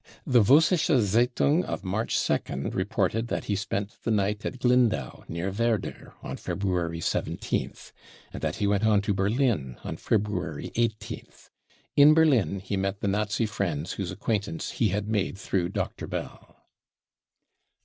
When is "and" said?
8.33-8.41